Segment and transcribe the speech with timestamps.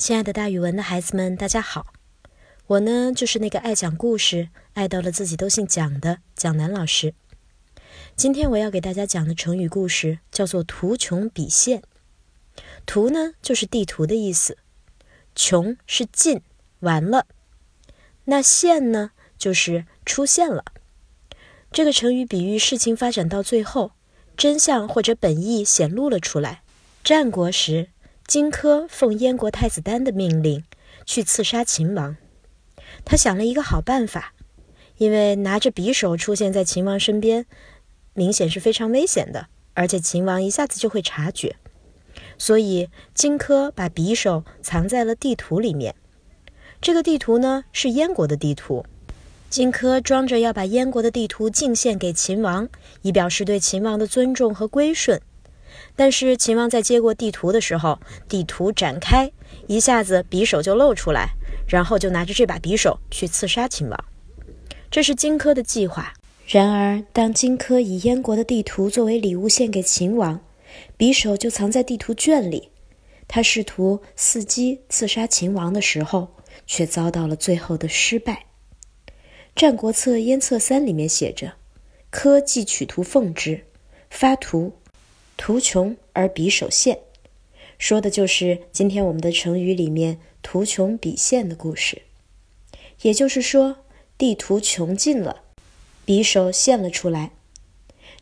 [0.00, 1.92] 亲爱的，大语文的孩子们，大家好！
[2.68, 7.12] 我呢，就是那个爱讲故事、爱到了自己都姓蒋的蒋楠老师。
[8.16, 11.82] 今天我要给大家讲的成语故事叫做“图穷匕现”。
[12.86, 14.54] 图呢，就是地图的意思；
[15.34, 16.40] 穷是尽
[16.78, 17.26] 完了；
[18.24, 20.64] 那现呢，就是出现了。
[21.70, 23.92] 这个成语比喻事情发展到最后，
[24.34, 26.62] 真相或者本意显露了出来。
[27.04, 27.90] 战国时。
[28.30, 30.62] 荆轲奉燕国太子丹的命令
[31.04, 32.16] 去刺杀秦王，
[33.04, 34.34] 他想了一个好办法，
[34.98, 37.46] 因为拿着匕首出现在秦王身边，
[38.14, 41.56] 明显是非常危险的，而且秦王一下子就会察觉，
[42.38, 45.96] 所以荆轲把匕首藏在了地图里面。
[46.80, 48.86] 这个地图呢是燕国的地图，
[49.48, 52.68] 荆轲装着要把燕国的地图进献给秦王，
[53.02, 55.20] 以表示对秦王的尊重和归顺。
[55.96, 57.98] 但是秦王在接过地图的时候，
[58.28, 59.30] 地图展开，
[59.66, 61.30] 一下子匕首就露出来，
[61.68, 64.04] 然后就拿着这把匕首去刺杀秦王。
[64.90, 66.12] 这是荆轲的计划。
[66.46, 70.40] 然而，当荆轲以燕国的地图作为礼物献给秦王，
[70.98, 72.70] 匕首就藏在地图卷里。
[73.28, 76.26] 他试图伺机刺杀秦王的时候，
[76.66, 78.46] 却遭到了最后的失败。
[79.54, 81.52] 《战国策·燕策三》里面写着
[82.10, 83.66] ：“轲既取图奉之，
[84.10, 84.72] 发图。”
[85.40, 86.98] 图穷而匕首现，
[87.78, 92.02] 说的就是今天我们的成语里面“图穷匕现”的故事。
[93.00, 93.76] 也就是说，
[94.18, 95.40] 地图穷尽了，
[96.04, 97.30] 匕首现了出来。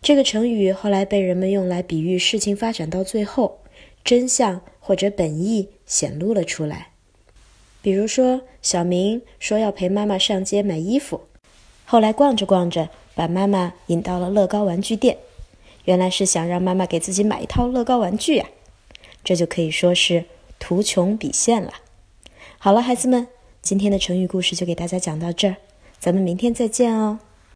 [0.00, 3.62] 这个成语后来被人们用来比喻事情发展到最后，
[4.04, 6.92] 真相或者本意显露了出来。
[7.82, 11.22] 比如说，小明说要陪妈妈上街买衣服，
[11.84, 15.18] 后来逛着逛着，把妈妈引到了乐高玩具店。
[15.88, 18.44] 原来是想让妈妈给自己买一套乐高玩具呀，
[19.24, 20.26] 这就可以说是
[20.58, 21.72] 图穷匕现了。
[22.58, 23.26] 好了，孩子们，
[23.62, 25.56] 今天的成语故事就给大家讲到这儿，
[25.98, 27.20] 咱们明天再见哦。